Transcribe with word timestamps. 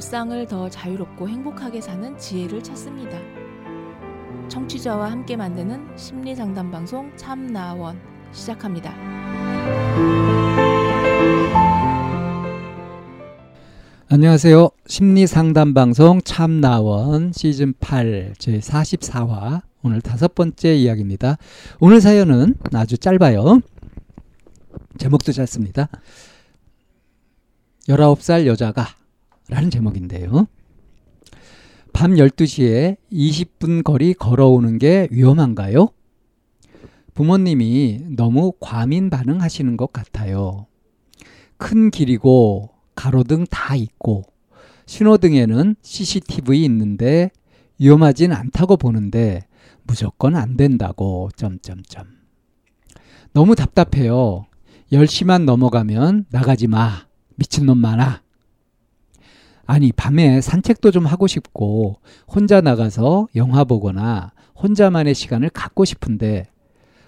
일상을 0.00 0.46
더 0.46 0.70
자유롭고 0.70 1.28
행복하게 1.28 1.82
사는 1.82 2.16
지혜를 2.16 2.62
찾습니다. 2.62 3.18
청취자와 4.48 5.10
함께 5.10 5.36
만드는 5.36 5.94
심리 5.94 6.34
상담 6.34 6.70
방송 6.70 7.14
참나원 7.18 8.00
시작합니다. 8.32 8.94
안녕하세요. 14.08 14.70
심리 14.86 15.26
상담 15.26 15.74
방송 15.74 16.22
참나원 16.22 17.32
시즌 17.34 17.74
8 17.78 18.32
제 18.38 18.58
44화 18.58 19.60
오늘 19.82 20.00
다섯 20.00 20.34
번째 20.34 20.76
이야기입니다. 20.76 21.36
오늘 21.78 22.00
사연은 22.00 22.54
아주 22.72 22.96
짧아요. 22.96 23.60
제목도 24.96 25.32
짧습니다. 25.32 25.90
19살 27.86 28.46
여자가 28.46 28.86
라는 29.50 29.68
제목인데요. 29.68 30.46
밤 31.92 32.12
12시에 32.12 32.96
20분 33.12 33.82
거리 33.82 34.14
걸어오는 34.14 34.78
게 34.78 35.08
위험한가요? 35.10 35.88
부모님이 37.14 38.06
너무 38.16 38.52
과민 38.60 39.10
반응하시는 39.10 39.76
것 39.76 39.92
같아요. 39.92 40.66
큰 41.58 41.90
길이고 41.90 42.70
가로등 42.94 43.44
다 43.50 43.74
있고 43.74 44.22
신호등에는 44.86 45.74
CCTV 45.82 46.64
있는데 46.64 47.30
위험하진 47.78 48.32
않다고 48.32 48.76
보는데 48.76 49.42
무조건 49.82 50.36
안 50.36 50.56
된다고 50.56 51.28
점점점. 51.34 52.06
너무 53.32 53.56
답답해요. 53.56 54.46
10시만 54.92 55.44
넘어가면 55.44 56.26
나가지 56.30 56.68
마. 56.68 57.06
미친놈 57.36 57.78
많아. 57.78 58.22
아니, 59.70 59.92
밤에 59.92 60.40
산책도 60.40 60.90
좀 60.90 61.06
하고 61.06 61.28
싶고, 61.28 62.00
혼자 62.26 62.60
나가서 62.60 63.28
영화 63.36 63.62
보거나 63.62 64.32
혼자만의 64.60 65.14
시간을 65.14 65.50
갖고 65.50 65.84
싶은데, 65.84 66.48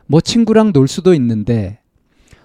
뭐 0.07 0.21
친구랑 0.21 0.73
놀 0.73 0.87
수도 0.87 1.13
있는데, 1.15 1.81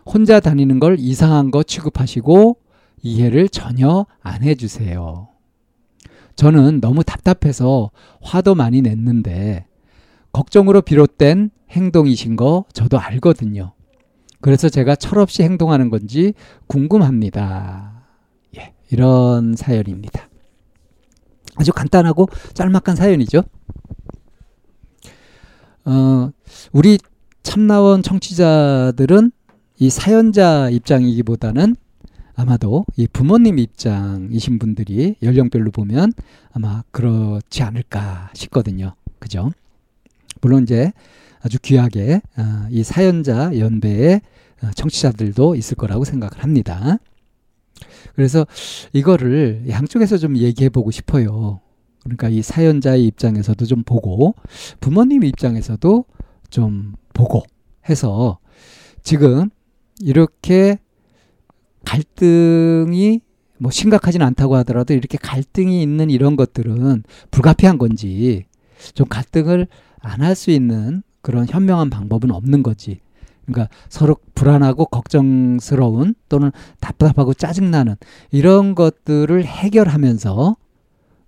혼자 0.08 0.40
다니는 0.40 0.80
걸 0.80 0.96
이상한 0.98 1.52
거 1.52 1.62
취급하시고, 1.62 2.58
이해를 3.04 3.48
전혀 3.48 4.08
안 4.24 4.42
해주세요. 4.42 5.28
저는 6.36 6.82
너무 6.82 7.04
답답해서 7.04 7.92
화도 8.24 8.56
많이 8.56 8.82
냈는데, 8.82 9.68
걱정으로 10.32 10.82
비롯된 10.82 11.52
행동이신 11.70 12.38
거 12.38 12.66
저도 12.74 12.98
알거든요. 12.98 13.74
그래서 14.42 14.68
제가 14.68 14.96
철없이 14.96 15.44
행동하는 15.44 15.92
건지 15.92 16.34
궁금합니다. 16.66 17.97
예, 18.92 18.96
이런 18.96 19.56
사연입니다. 19.56 20.28
아주 21.56 21.72
간단하고 21.74 22.28
짤막한 22.54 22.96
사연이죠. 22.96 23.44
어, 25.86 26.32
우리 26.72 27.00
참나원 27.44 28.04
청취자들은 28.04 29.32
이 29.80 29.90
사연자 29.90 30.70
입장이기보다는 30.70 31.76
아마도 32.36 32.86
이 32.96 33.08
부모님 33.08 33.58
입장이신 33.58 34.60
분들이 34.60 35.16
연령별로 35.24 35.72
보면 35.72 36.14
아마 36.52 36.84
그렇지 36.92 37.64
않을까 37.64 38.30
싶거든요. 38.34 38.94
그죠? 39.20 39.50
물론 40.42 40.64
이제 40.64 40.92
아주 41.42 41.58
귀하게 41.60 42.22
어, 42.38 42.68
이 42.70 42.84
사연자 42.84 43.58
연배의 43.58 44.22
어, 44.64 44.72
청취자들도 44.76 45.56
있을 45.56 45.78
거라고 45.78 46.04
생각을 46.04 46.44
합니다. 46.44 46.98
그래서 48.16 48.46
이거를 48.94 49.66
양쪽에서 49.70 50.18
좀 50.18 50.38
얘기해 50.38 50.70
보고 50.70 50.92
싶어요. 50.92 51.62
그러니까 52.04 52.30
이 52.30 52.42
사연자의 52.42 53.06
입장에서도 53.06 53.66
좀 53.66 53.84
보고 53.84 54.36
부모님 54.80 55.24
입장에서도 55.24 56.06
좀 56.50 56.94
보고 57.14 57.44
해서 57.90 58.40
지금 59.04 59.50
이렇게 60.02 60.78
갈등이 61.86 63.22
뭐 63.60 63.72
심각하진 63.72 64.22
않다고 64.22 64.56
하더라도 64.58 64.94
이렇게 64.94 65.18
갈등이 65.18 65.82
있는 65.82 66.10
이런 66.10 66.36
것들은 66.36 67.04
불가피한 67.32 67.78
건지 67.78 68.46
좀 68.94 69.08
갈등을 69.08 69.68
안 70.00 70.22
할 70.22 70.36
수 70.36 70.52
있는 70.52 71.02
그런 71.22 71.48
현명한 71.50 71.90
방법은 71.90 72.32
없는 72.32 72.64
거지. 72.64 73.00
그러니까 73.48 73.74
서로 73.90 74.18
불안하고 74.36 74.86
걱정스러운 74.86 76.16
또는 76.30 76.52
답답하고 76.80 77.34
짜증나는 77.34 77.96
이런 78.32 78.76
것들을 78.76 79.44
해결하면서 79.44 80.56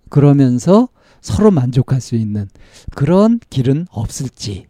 그러면서 0.08 0.88
서로 1.20 1.50
만족할 1.50 2.00
수 2.00 2.14
있는 2.14 2.48
그런 2.94 3.40
길은 3.50 3.86
없을지 3.90 4.66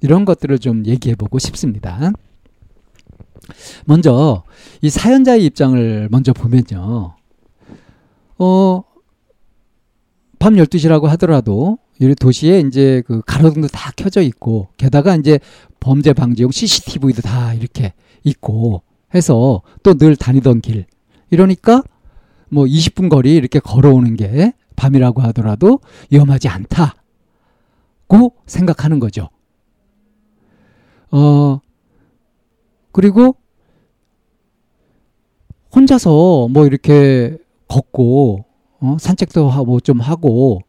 이런 0.00 0.24
것들을 0.24 0.58
좀 0.58 0.86
얘기해 0.86 1.16
보고 1.16 1.38
싶습니다. 1.38 2.12
먼저 3.84 4.44
이 4.80 4.90
사연자의 4.90 5.44
입장을 5.44 6.08
먼저 6.10 6.32
보면요. 6.32 7.16
어, 8.38 8.84
밤 10.38 10.54
12시라고 10.54 11.06
하더라도 11.08 11.78
이 12.00 12.14
도시에 12.16 12.60
이제 12.60 13.02
그 13.06 13.22
가로등도 13.24 13.68
다 13.68 13.92
켜져 13.96 14.22
있고 14.22 14.68
게다가 14.76 15.14
이제 15.14 15.38
범죄 15.82 16.12
방지용 16.12 16.52
CCTV도 16.52 17.22
다 17.22 17.52
이렇게 17.54 17.92
있고 18.22 18.82
해서 19.14 19.62
또 19.82 19.94
늘 19.94 20.14
다니던 20.16 20.60
길 20.60 20.86
이러니까 21.30 21.82
뭐 22.48 22.64
20분 22.66 23.08
거리 23.10 23.34
이렇게 23.34 23.58
걸어오는 23.58 24.14
게 24.16 24.52
밤이라고 24.76 25.22
하더라도 25.22 25.80
위험하지 26.10 26.48
않다고 26.48 26.94
생각하는 28.46 29.00
거죠. 29.00 29.28
어 31.10 31.60
그리고 32.92 33.34
혼자서 35.74 36.48
뭐 36.48 36.66
이렇게 36.66 37.36
걷고 37.66 38.44
어, 38.80 38.96
산책도 39.00 39.48
하고 39.48 39.80
좀 39.80 40.00
하고 40.00 40.60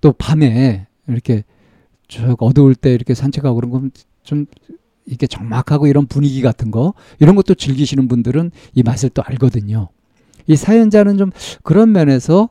또 0.00 0.12
밤에 0.12 0.86
이렇게 1.08 1.44
쭉 2.08 2.36
어두울 2.40 2.74
때 2.74 2.94
이렇게 2.94 3.14
산책하고 3.14 3.56
그런 3.56 3.70
건 3.70 3.90
좀 4.24 4.46
이게 5.06 5.26
적막하고 5.26 5.86
이런 5.86 6.06
분위기 6.06 6.42
같은 6.42 6.70
거 6.70 6.94
이런 7.20 7.36
것도 7.36 7.54
즐기시는 7.54 8.08
분들은 8.08 8.50
이 8.74 8.82
맛을 8.82 9.10
또 9.10 9.22
알거든요. 9.22 9.88
이 10.46 10.56
사연자는 10.56 11.16
좀 11.18 11.30
그런 11.62 11.92
면에서 11.92 12.48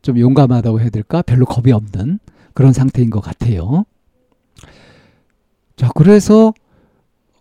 좀 0.00 0.18
용감하다고 0.18 0.80
해야 0.80 0.90
될까? 0.90 1.22
별로 1.22 1.44
겁이 1.44 1.72
없는 1.72 2.18
그런 2.54 2.72
상태인 2.72 3.10
것 3.10 3.20
같아요. 3.20 3.84
자, 5.76 5.90
그래서 5.94 6.52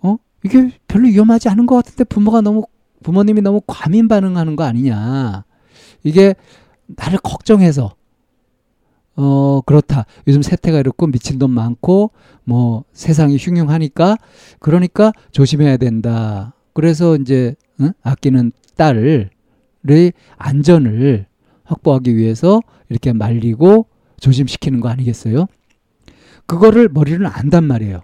어 0.01 0.17
이게 0.43 0.71
별로 0.87 1.07
위험하지 1.07 1.49
않은 1.49 1.65
것 1.65 1.75
같은데 1.75 2.03
부모가 2.03 2.41
너무 2.41 2.63
부모님이 3.03 3.41
너무 3.41 3.61
과민 3.65 4.07
반응하는 4.07 4.55
거 4.55 4.63
아니냐? 4.63 5.43
이게 6.03 6.35
나를 6.87 7.19
걱정해서 7.19 7.95
어, 9.15 9.61
그렇다. 9.65 10.05
요즘 10.27 10.41
세태가 10.41 10.79
이렇고 10.79 11.07
미친 11.07 11.37
돈 11.37 11.51
많고, 11.51 12.11
뭐, 12.43 12.83
세상이 12.93 13.37
흉흉하니까, 13.37 14.17
그러니까 14.59 15.11
조심해야 15.31 15.77
된다. 15.77 16.53
그래서 16.73 17.15
이제, 17.17 17.55
응? 17.81 17.91
아끼는 18.03 18.51
딸의 18.75 19.29
안전을 20.37 21.25
확보하기 21.63 22.15
위해서 22.15 22.61
이렇게 22.89 23.13
말리고 23.13 23.87
조심시키는 24.19 24.79
거 24.79 24.89
아니겠어요? 24.89 25.47
그거를 26.45 26.89
머리는 26.89 27.25
안단 27.25 27.63
말이에요. 27.65 28.01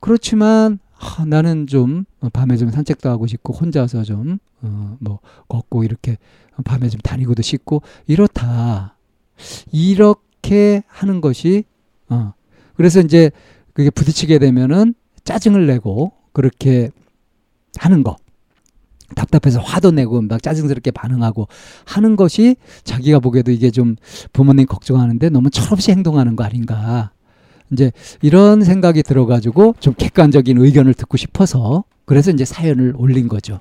그렇지만, 0.00 0.78
아, 0.98 1.24
나는 1.24 1.66
좀, 1.66 2.04
밤에 2.32 2.56
좀 2.56 2.70
산책도 2.70 3.08
하고 3.08 3.26
싶고, 3.26 3.52
혼자서 3.52 4.04
좀, 4.04 4.38
어, 4.62 4.96
뭐, 5.00 5.18
걷고, 5.48 5.84
이렇게, 5.84 6.18
밤에 6.64 6.88
좀 6.88 7.00
다니고도 7.00 7.42
싶고, 7.42 7.82
이렇다. 8.06 8.96
이렇게 9.70 10.82
하는 10.86 11.20
것이 11.20 11.64
어. 12.08 12.34
그래서 12.74 13.00
이제 13.00 13.30
그게 13.72 13.90
부딪히게 13.90 14.38
되면은 14.38 14.94
짜증을 15.24 15.66
내고 15.66 16.12
그렇게 16.32 16.90
하는 17.78 18.02
거. 18.02 18.16
답답해서 19.14 19.60
화도 19.60 19.90
내고 19.90 20.22
막 20.22 20.42
짜증스럽게 20.42 20.90
반응하고 20.90 21.46
하는 21.84 22.16
것이 22.16 22.56
자기가 22.84 23.20
보기에도 23.20 23.50
이게 23.50 23.70
좀 23.70 23.96
부모님 24.32 24.66
걱정하는데 24.66 25.28
너무 25.28 25.50
철없이 25.50 25.90
행동하는 25.90 26.34
거 26.34 26.44
아닌가. 26.44 27.12
이제 27.70 27.92
이런 28.20 28.62
생각이 28.62 29.02
들어가지고 29.02 29.74
좀 29.80 29.94
객관적인 29.94 30.58
의견을 30.58 30.94
듣고 30.94 31.16
싶어서 31.16 31.84
그래서 32.04 32.30
이제 32.30 32.44
사연을 32.44 32.94
올린 32.96 33.28
거죠. 33.28 33.60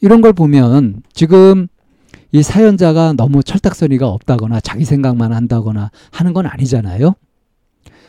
이런 0.00 0.20
걸 0.20 0.32
보면 0.32 1.02
지금 1.12 1.68
이 2.32 2.42
사연자가 2.42 3.14
너무 3.14 3.42
철딱서니가 3.42 4.08
없다거나 4.08 4.60
자기 4.60 4.84
생각만 4.84 5.32
한다거나 5.32 5.90
하는 6.10 6.32
건 6.32 6.46
아니잖아요. 6.46 7.14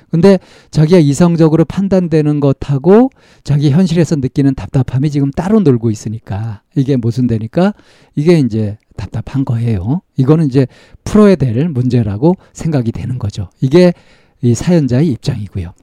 근데 0.10 0.40
자기가 0.72 1.00
이성적으로 1.00 1.66
판단되는 1.66 2.40
것하고 2.40 3.10
자기 3.44 3.72
현실에서 3.72 4.16
느끼는 4.16 4.56
답답함이 4.56 5.10
지금 5.10 5.32
따로 5.32 5.60
놀고 5.60 5.92
있으니까 5.92 6.62
이게 6.76 6.96
무슨 6.96 7.28
되니까 7.28 7.74
이게 8.16 8.40
이제 8.40 8.78
답답한 8.96 9.44
거예요. 9.44 10.02
이거는 10.16 10.46
이제 10.46 10.66
풀어야 11.04 11.36
될 11.36 11.68
문제라고 11.68 12.36
생각이 12.54 12.92
되는 12.94 13.20
거죠. 13.20 13.50
이게 13.60 13.94
이 14.42 14.56
사연자의 14.56 15.10
입장이고요. 15.10 15.74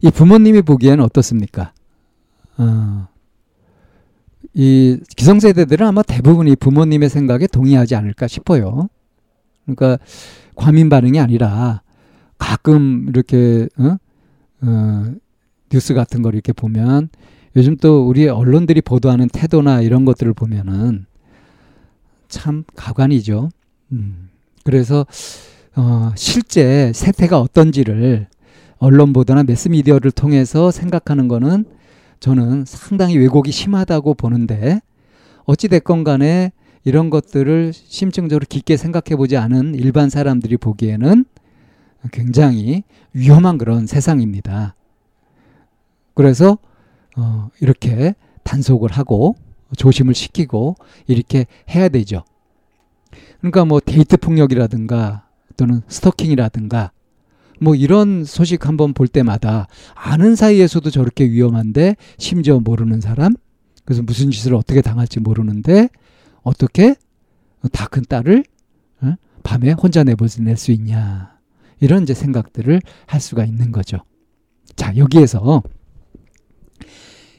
이 0.00 0.10
부모님이 0.10 0.62
보기에는 0.62 1.02
어떻습니까? 1.04 1.72
어, 2.56 3.08
이 4.60 4.98
기성세대들은 5.16 5.86
아마 5.86 6.02
대부분이 6.02 6.56
부모님의 6.56 7.10
생각에 7.10 7.46
동의하지 7.46 7.94
않을까 7.94 8.26
싶어요. 8.26 8.88
그러니까 9.64 9.98
과민 10.56 10.88
반응이 10.88 11.20
아니라 11.20 11.82
가끔 12.38 13.06
이렇게 13.08 13.68
어? 13.78 13.96
어, 14.62 15.04
뉴스 15.70 15.94
같은 15.94 16.22
걸 16.22 16.34
이렇게 16.34 16.52
보면 16.52 17.08
요즘 17.54 17.76
또 17.76 18.04
우리 18.08 18.28
언론들이 18.28 18.80
보도하는 18.80 19.28
태도나 19.28 19.80
이런 19.80 20.04
것들을 20.04 20.34
보면은 20.34 21.06
참 22.26 22.64
가관이죠. 22.74 23.50
음. 23.92 24.28
그래서 24.64 25.06
어, 25.76 26.10
실제 26.16 26.92
세태가 26.92 27.40
어떤지를 27.40 28.26
언론 28.78 29.12
보도나 29.12 29.44
매스 29.44 29.68
미디어를 29.68 30.10
통해서 30.10 30.72
생각하는 30.72 31.28
거는 31.28 31.64
저는 32.20 32.64
상당히 32.66 33.16
왜곡이 33.16 33.52
심하다고 33.52 34.14
보는데 34.14 34.80
어찌 35.44 35.68
됐건 35.68 36.04
간에 36.04 36.52
이런 36.84 37.10
것들을 37.10 37.72
심층적으로 37.72 38.46
깊게 38.48 38.76
생각해 38.76 39.16
보지 39.16 39.36
않은 39.36 39.74
일반 39.74 40.10
사람들이 40.10 40.56
보기에는 40.56 41.24
굉장히 42.12 42.84
위험한 43.12 43.58
그런 43.58 43.86
세상입니다. 43.86 44.74
그래서 46.14 46.58
어, 47.16 47.50
이렇게 47.60 48.14
단속을 48.44 48.90
하고 48.90 49.36
조심을 49.76 50.14
시키고 50.14 50.76
이렇게 51.06 51.46
해야 51.70 51.88
되죠. 51.88 52.24
그러니까 53.38 53.64
뭐 53.64 53.80
데이트 53.80 54.16
폭력이라든가 54.16 55.26
또는 55.56 55.82
스토킹이라든가 55.88 56.92
뭐 57.60 57.74
이런 57.74 58.24
소식 58.24 58.66
한번 58.66 58.92
볼 58.92 59.08
때마다 59.08 59.66
아는 59.94 60.36
사이에서도 60.36 60.88
저렇게 60.90 61.28
위험한데 61.30 61.96
심지어 62.18 62.60
모르는 62.60 63.00
사람 63.00 63.34
그래서 63.84 64.02
무슨 64.02 64.30
짓을 64.30 64.54
어떻게 64.54 64.80
당할지 64.80 65.20
모르는데 65.20 65.88
어떻게 66.42 66.94
다 67.72 67.86
큰 67.88 68.02
딸을 68.08 68.44
어? 69.02 69.14
밤에 69.42 69.72
혼자 69.72 70.04
내보낼 70.04 70.56
수 70.56 70.72
있냐 70.72 71.36
이런 71.80 72.02
이제 72.02 72.14
생각들을 72.14 72.80
할 73.06 73.20
수가 73.20 73.44
있는 73.44 73.72
거죠. 73.72 73.98
자 74.76 74.96
여기에서 74.96 75.62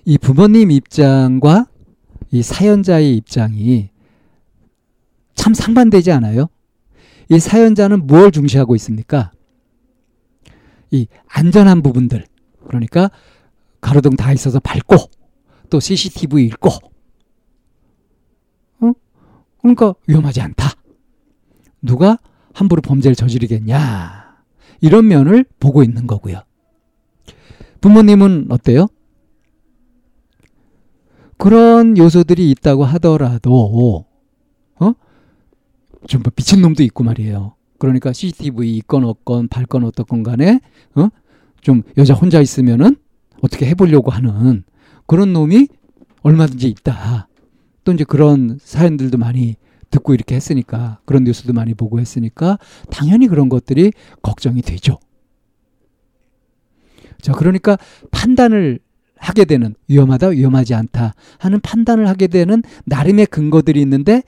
이 0.06 0.18
부모님 0.18 0.72
입장과 0.72 1.68
이 2.32 2.42
사연자의 2.42 3.16
입장이 3.18 3.90
참 5.36 5.54
상반되지 5.54 6.12
않아요? 6.12 6.48
이 7.30 7.40
사연자는 7.40 8.08
뭘 8.08 8.32
중시하고 8.32 8.76
있습니까? 8.76 9.32
이 10.92 11.08
안전한 11.28 11.82
부분들. 11.82 12.26
그러니까 12.68 13.10
가로등 13.82 14.16
다 14.16 14.34
있어서 14.34 14.60
밝고 14.60 14.98
또 15.70 15.80
CCTV 15.80 16.46
있고 16.46 16.70
어? 18.82 18.92
그러니까 19.62 19.94
위험하지 20.08 20.42
않다. 20.42 20.72
누가 21.82 22.18
함부로 22.54 22.82
범죄를 22.82 23.16
저지르겠냐. 23.16 24.38
이런 24.82 25.08
면을 25.08 25.46
보고 25.60 25.84
있는 25.84 26.08
거고요. 26.08 26.42
부모님은 27.82 28.48
어때요? 28.50 28.88
그런 31.38 31.98
요소들이 31.98 32.52
있다고 32.52 32.84
하더라도 32.84 34.06
어? 34.80 34.94
좀 36.08 36.22
미친놈도 36.36 36.84
있고 36.84 37.04
말이에요. 37.06 37.56
그러니까 37.80 38.14
CCTV 38.14 38.78
있건 38.78 39.04
없건 39.04 39.48
밝건 39.48 39.84
어떻건 39.84 40.24
간에 40.24 40.60
어? 40.96 41.10
좀 41.62 41.82
여자 41.98 42.14
혼자 42.14 42.40
있으면은 42.42 42.96
어떻게 43.42 43.66
해보려고 43.68 44.12
하는 44.12 44.64
그런 45.08 45.34
놈이 45.34 45.68
얼마든지 46.22 46.68
있다. 46.68 47.28
또 47.84 47.94
이제 47.94 48.04
그런 48.04 48.60
사연들도 48.62 49.18
많이 49.18 49.56
듣고 49.90 50.14
이렇게 50.14 50.36
했으니까 50.36 51.00
그런 51.06 51.24
뉴스도 51.24 51.54
많이 51.54 51.74
보고 51.74 52.00
했으니까 52.00 52.60
당연히 52.92 53.28
그런 53.28 53.50
것들이 53.50 53.92
걱정이 54.22 54.62
되죠. 54.62 55.00
자, 57.22 57.34
그러니까 57.34 57.78
판단을 58.12 58.80
하게 59.18 59.46
되는 59.46 59.76
위험하다, 59.88 60.28
위험하지 60.28 60.74
않다 60.76 61.14
하는 61.38 61.60
판단을 61.60 62.08
하게 62.08 62.28
되는 62.28 62.64
나름의 62.86 63.26
근거들이 63.28 63.82
있는데 63.82 64.24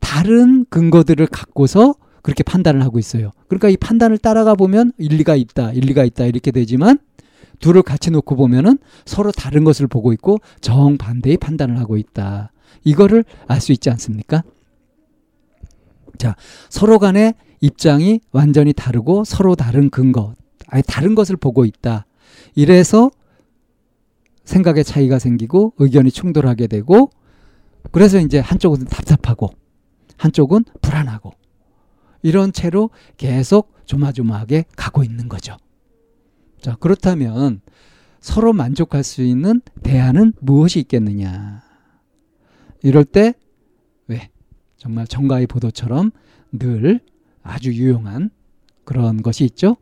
다른 0.00 0.64
근거들을 0.70 1.26
갖고서 1.26 1.94
그렇게 2.22 2.42
판단을 2.42 2.82
하고 2.82 2.98
있어요. 2.98 3.32
그러니까 3.48 3.68
이 3.68 3.76
판단을 3.76 4.18
따라가 4.18 4.54
보면 4.54 4.92
일리가 4.96 5.34
있다, 5.36 5.72
일리가 5.72 6.04
있다 6.04 6.26
이렇게 6.26 6.50
되지만 6.50 6.98
둘을 7.58 7.82
같이 7.82 8.10
놓고 8.10 8.36
보면은 8.36 8.78
서로 9.04 9.30
다른 9.32 9.64
것을 9.64 9.86
보고 9.86 10.12
있고 10.12 10.38
정반대의 10.60 11.36
판단을 11.36 11.78
하고 11.78 11.96
있다. 11.96 12.52
이거를 12.84 13.24
알 13.46 13.60
수 13.60 13.72
있지 13.72 13.90
않습니까? 13.90 14.42
자, 16.18 16.36
서로 16.68 16.98
간의 16.98 17.34
입장이 17.60 18.20
완전히 18.32 18.72
다르고 18.72 19.24
서로 19.24 19.54
다른 19.54 19.90
근거, 19.90 20.34
아니 20.66 20.82
다른 20.86 21.14
것을 21.14 21.36
보고 21.36 21.64
있다. 21.64 22.06
이래서 22.54 23.10
생각의 24.44 24.84
차이가 24.84 25.18
생기고 25.18 25.74
의견이 25.78 26.10
충돌하게 26.10 26.66
되고 26.66 27.10
그래서 27.92 28.18
이제 28.18 28.38
한쪽은 28.40 28.86
답답하고 28.86 29.50
한쪽은 30.16 30.64
불안하고 30.80 31.32
이런 32.22 32.52
채로 32.52 32.90
계속 33.16 33.74
조마조마하게 33.86 34.64
가고 34.76 35.04
있는 35.04 35.28
거죠. 35.28 35.56
자, 36.60 36.76
그렇다면 36.76 37.60
서로 38.20 38.52
만족할 38.52 39.02
수 39.02 39.22
있는 39.22 39.60
대안은 39.82 40.34
무엇이 40.40 40.78
있겠느냐? 40.80 41.62
이럴 42.82 43.04
때, 43.04 43.34
왜? 44.06 44.30
정말 44.76 45.06
정가의 45.06 45.46
보도처럼 45.46 46.12
늘 46.52 47.00
아주 47.42 47.72
유용한 47.72 48.30
그런 48.84 49.22
것이 49.22 49.44
있죠? 49.44 49.76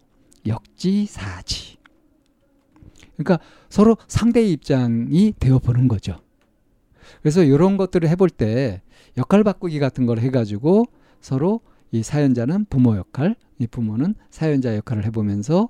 역지사지. 0.46 1.76
그러니까 3.16 3.38
서로 3.69 3.98
상대의 4.08 4.50
입장이 4.52 5.34
되어 5.38 5.58
보는 5.58 5.88
거죠. 5.88 6.18
그래서 7.20 7.42
이런 7.42 7.76
것들을 7.76 8.09
해볼 8.09 8.30
때 8.30 8.82
역할 9.18 9.44
바꾸기 9.44 9.78
같은 9.78 10.06
걸 10.06 10.18
해가지고 10.18 10.87
서로 11.20 11.61
이 11.92 12.02
사연자는 12.02 12.66
부모 12.66 12.97
역할, 12.97 13.37
이 13.59 13.66
부모는 13.66 14.14
사연자 14.30 14.76
역할을 14.76 15.04
해보면서 15.06 15.68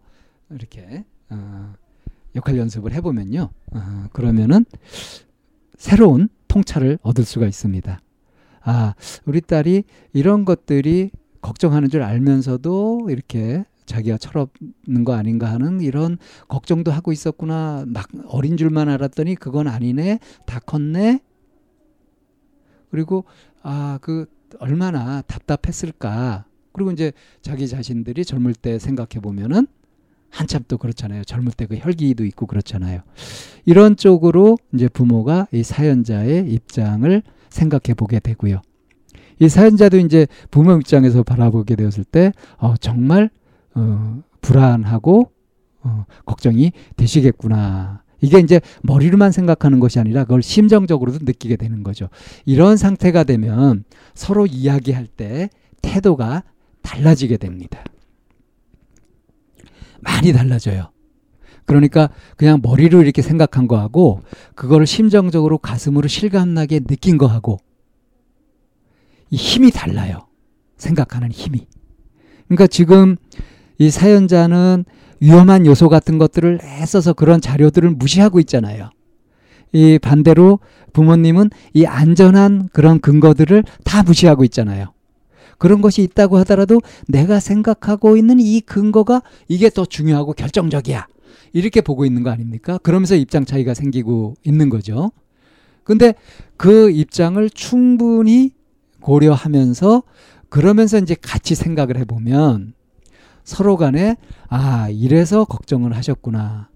이렇게 0.50 1.04
어, 1.30 1.72
역할 2.34 2.56
연습을 2.56 2.92
해보면요. 2.92 3.50
어, 3.72 4.04
그러면은 4.12 4.64
새로운 5.76 6.28
통찰을 6.48 6.98
얻을 7.02 7.24
수가 7.24 7.46
있습니다. 7.46 8.00
아, 8.62 8.94
우리 9.24 9.40
딸이 9.40 9.84
이런 10.12 10.44
것들이 10.44 11.10
걱정하는 11.40 11.88
줄 11.88 12.02
알면서도 12.02 13.08
이렇게 13.10 13.64
자기가 13.86 14.18
철없는 14.18 15.04
거 15.04 15.14
아닌가 15.14 15.50
하는 15.50 15.80
이런 15.80 16.18
걱정도 16.48 16.92
하고 16.92 17.12
있었구나. 17.12 17.84
막 17.88 18.08
어린 18.26 18.56
줄만 18.56 18.88
알았더니 18.88 19.34
그건 19.36 19.66
아니네. 19.66 20.20
다 20.46 20.60
컸네. 20.60 21.20
그리고 22.90 23.24
아, 23.62 23.98
그 24.00 24.26
얼마나 24.58 25.22
답답했을까. 25.22 26.44
그리고 26.72 26.90
이제 26.92 27.12
자기 27.42 27.66
자신들이 27.68 28.24
젊을 28.24 28.54
때 28.54 28.78
생각해 28.78 29.20
보면은 29.22 29.66
한참 30.30 30.62
또 30.68 30.78
그렇잖아요. 30.78 31.24
젊을 31.24 31.52
때 31.52 31.66
그 31.66 31.76
혈기도 31.76 32.24
있고 32.24 32.46
그렇잖아요. 32.46 33.00
이런 33.64 33.96
쪽으로 33.96 34.56
이제 34.72 34.88
부모가 34.88 35.48
이 35.52 35.62
사연자의 35.62 36.50
입장을 36.52 37.22
생각해 37.48 37.94
보게 37.96 38.20
되고요. 38.20 38.60
이 39.40 39.48
사연자도 39.48 39.96
이제 39.98 40.26
부모 40.50 40.76
입장에서 40.76 41.22
바라보게 41.22 41.74
되었을 41.74 42.04
때 42.04 42.32
어, 42.58 42.76
정말 42.76 43.30
어, 43.74 44.22
불안하고 44.40 45.30
어, 45.82 46.04
걱정이 46.26 46.72
되시겠구나. 46.96 48.02
이게 48.20 48.38
이제 48.38 48.60
머리로만 48.82 49.32
생각하는 49.32 49.80
것이 49.80 49.98
아니라 49.98 50.24
그걸 50.24 50.42
심정적으로도 50.42 51.20
느끼게 51.22 51.56
되는 51.56 51.82
거죠. 51.82 52.08
이런 52.44 52.76
상태가 52.76 53.24
되면 53.24 53.84
서로 54.14 54.46
이야기할 54.46 55.06
때 55.06 55.50
태도가 55.82 56.44
달라지게 56.82 57.36
됩니다. 57.36 57.82
많이 60.00 60.32
달라져요. 60.32 60.90
그러니까 61.66 62.10
그냥 62.36 62.60
머리로 62.62 63.02
이렇게 63.02 63.22
생각한 63.22 63.68
거하고 63.68 64.22
그거를 64.54 64.86
심정적으로 64.86 65.58
가슴으로 65.58 66.08
실감나게 66.08 66.80
느낀 66.80 67.16
거하고 67.16 67.60
이 69.30 69.36
힘이 69.36 69.70
달라요. 69.70 70.26
생각하는 70.76 71.30
힘이. 71.30 71.66
그러니까 72.48 72.66
지금 72.66 73.16
이 73.78 73.90
사연자는 73.90 74.84
위험한 75.20 75.66
요소 75.66 75.88
같은 75.88 76.18
것들을 76.18 76.60
애써서 76.62 77.12
그런 77.12 77.40
자료들을 77.40 77.90
무시하고 77.90 78.40
있잖아요. 78.40 78.90
이 79.72 79.98
반대로 79.98 80.58
부모님은 80.92 81.50
이 81.74 81.86
안전한 81.86 82.68
그런 82.72 83.00
근거들을 83.00 83.62
다 83.84 84.02
무시하고 84.02 84.44
있잖아요. 84.44 84.92
그런 85.58 85.82
것이 85.82 86.02
있다고 86.02 86.38
하더라도 86.38 86.80
내가 87.06 87.38
생각하고 87.38 88.16
있는 88.16 88.40
이 88.40 88.60
근거가 88.60 89.22
이게 89.46 89.68
더 89.68 89.84
중요하고 89.84 90.32
결정적이야. 90.32 91.06
이렇게 91.52 91.80
보고 91.80 92.04
있는 92.04 92.22
거 92.22 92.30
아닙니까? 92.30 92.78
그러면서 92.78 93.14
입장 93.14 93.44
차이가 93.44 93.74
생기고 93.74 94.36
있는 94.44 94.70
거죠. 94.70 95.12
근데 95.84 96.14
그 96.56 96.90
입장을 96.90 97.50
충분히 97.50 98.52
고려하면서 99.00 100.02
그러면서 100.48 100.98
이제 100.98 101.14
같이 101.20 101.54
생각을 101.54 101.98
해보면 101.98 102.74
서로 103.44 103.76
간에 103.76 104.16
아, 104.48 104.88
이래서 104.90 105.44
걱정을 105.44 105.96
하셨구나. 105.96 106.68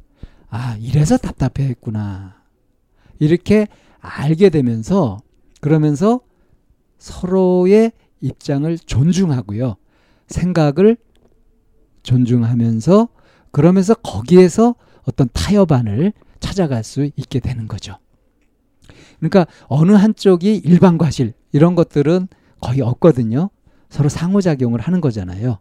아, 0.48 0.76
이래서 0.80 1.16
답답해 1.16 1.68
했구나. 1.68 2.36
이렇게 3.18 3.66
알게 4.00 4.50
되면서 4.50 5.18
그러면서 5.60 6.20
서로의 6.98 7.92
입장을 8.20 8.78
존중하고요. 8.78 9.76
생각을 10.28 10.96
존중하면서 12.02 13.08
그러면서 13.50 13.94
거기에서 13.94 14.74
어떤 15.04 15.28
타협안을 15.32 16.12
찾아갈 16.40 16.84
수 16.84 17.04
있게 17.16 17.40
되는 17.40 17.68
거죠. 17.68 17.98
그러니까 19.18 19.46
어느 19.66 19.92
한쪽이 19.92 20.62
일반 20.64 20.98
과실 20.98 21.32
이런 21.52 21.74
것들은 21.74 22.28
거의 22.60 22.80
없거든요. 22.80 23.50
서로 23.88 24.08
상호작용을 24.08 24.80
하는 24.80 25.00
거잖아요. 25.00 25.58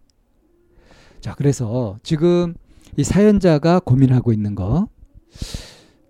자, 1.23 1.33
그래서 1.37 1.97
지금 2.03 2.53
이 2.97 3.03
사연자가 3.05 3.79
고민하고 3.79 4.33
있는 4.33 4.55
거, 4.55 4.89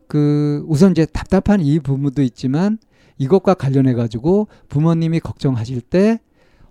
그, 0.08 0.66
우선 0.68 0.90
이제 0.90 1.06
답답한 1.06 1.62
이 1.62 1.80
부분도 1.80 2.24
있지만 2.24 2.80
이것과 3.20 3.54
관련해 3.54 3.94
가지고 3.94 4.48
부모님이 4.70 5.20
걱정하실 5.20 5.82
때 5.82 6.20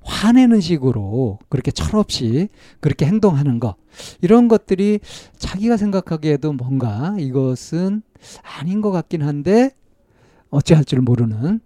화내는 0.03 0.61
식으로 0.61 1.39
그렇게 1.51 1.71
철없이 1.71 2.49
그렇게 2.81 3.07
행동하는 3.07 3.61
것 3.61 3.77
이런 4.21 4.49
것들이 4.49 4.99
자기가 5.39 5.77
생각하기에도 5.77 6.53
뭔가 6.53 7.15
이것은 7.21 8.03
아닌 8.59 8.81
것 8.81 8.91
같긴 8.91 9.23
한데 9.23 9.71
어찌할 10.51 10.85
줄 10.85 11.01
모르는 11.01 11.61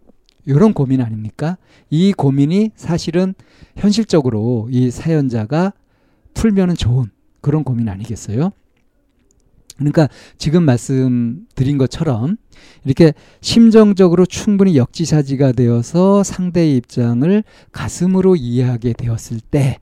이런 0.45 0.75
고민 0.75 1.01
아닙니까? 1.01 1.57
이 1.89 2.13
고민이 2.13 2.73
사실은 2.77 3.35
현실적으로 3.77 4.69
이 4.71 4.91
사연자가 4.91 5.73
풀면은 6.37 6.77
좋은 6.77 7.11
그런 7.41 7.65
고민 7.65 7.89
아니겠어요? 7.89 8.53
그러니까 9.77 10.09
지금 10.39 10.63
말씀드린 10.63 11.77
것처럼 11.77 12.37
이렇게 12.85 13.13
심정적으로 13.41 14.25
충분히 14.25 14.77
역지사지가 14.77 15.53
되어서 15.53 16.23
상대의 16.23 16.77
입장을 16.77 17.45
가슴으로 17.73 18.37
이해하게 18.37 18.95
되었을 18.95 19.41
때 19.41 19.79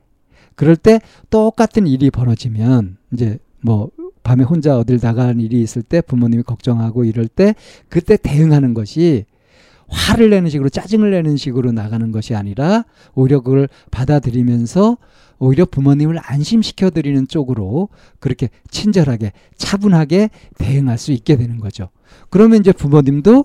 그럴 0.57 0.77
때 0.77 1.01
똑같은 1.31 1.87
일이 1.87 2.11
벌어지면 2.11 2.97
이제 3.13 3.39
뭐 3.61 3.91
밤에 4.23 4.43
혼자 4.43 4.79
어딜 4.79 4.99
나가는 5.01 5.39
일이 5.41 5.61
있을 5.61 5.83
때 5.83 6.01
부모님이 6.01 6.43
걱정하고 6.43 7.05
이럴 7.05 7.29
때 7.29 7.55
그때 7.89 8.17
대응하는 8.17 8.75
것이 8.75 9.27
화를 9.95 10.31
내는 10.31 10.51
식으로 10.51 10.69
짜증을 10.69 11.11
내는 11.11 11.37
식으로 11.37 11.73
나가는 11.73 12.11
것이 12.11 12.35
아니라 12.35 12.85
오히려 13.15 13.41
그걸 13.41 13.69
받아들이면서 13.91 14.99
오히려 15.39 15.65
부모님을 15.65 16.19
안심시켜 16.23 16.91
드리는 16.91 17.27
쪽으로 17.29 17.89
그렇게 18.19 18.51
친절하게 18.71 19.33
차분하게 19.57 20.31
대응할 20.59 20.99
수 20.99 21.13
있게 21.13 21.37
되는 21.37 21.59
거죠. 21.59 21.91
그러면 22.31 22.61
이제 22.61 22.73
부모님도 22.73 23.45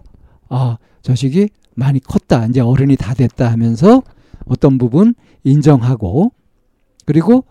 아, 0.49 0.77
자식이 1.01 1.49
많이 1.75 1.99
컸다. 1.99 2.45
이제 2.47 2.59
어른이 2.59 2.95
다 2.95 3.13
됐다 3.13 3.51
하면서 3.51 4.03
어떤 4.45 4.77
부분 4.77 5.13
인정하고 5.43 6.31
그리고 7.05 7.45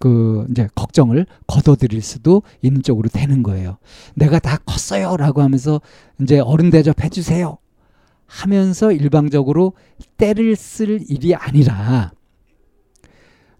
그 0.00 0.46
이제 0.50 0.68
걱정을 0.74 1.26
걷어들일 1.46 2.02
수도 2.02 2.42
있는 2.62 2.82
쪽으로 2.82 3.08
되는 3.08 3.42
거예요. 3.42 3.78
내가 4.14 4.38
다 4.38 4.58
컸어요라고 4.64 5.42
하면서 5.42 5.80
이제 6.20 6.38
어른 6.38 6.70
대접해 6.70 7.08
주세요. 7.08 7.58
하면서 8.32 8.90
일방적으로 8.92 9.74
때를 10.16 10.56
쓸 10.56 11.00
일이 11.10 11.34
아니라 11.34 12.12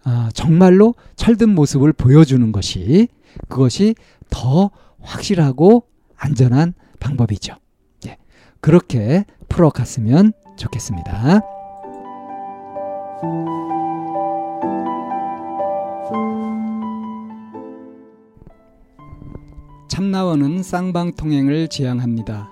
아, 0.02 0.30
정말로 0.32 0.94
철든 1.14 1.54
모습을 1.54 1.92
보여주는 1.92 2.50
것이 2.52 3.08
그것이 3.48 3.94
더 4.30 4.70
확실하고 5.00 5.84
안전한 6.16 6.72
방법이죠. 7.00 7.56
예, 8.06 8.16
그렇게 8.60 9.26
풀어갔으면 9.50 10.32
좋겠습니다. 10.56 11.40
참나원은 19.88 20.62
쌍방통행을 20.62 21.68
지향합니다. 21.68 22.51